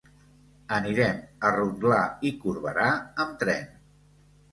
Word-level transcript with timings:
Anirem 0.77 1.19
a 1.49 1.51
Rotglà 1.55 1.99
i 2.29 2.31
Corberà 2.45 2.87
amb 3.27 3.37
tren. 3.45 3.69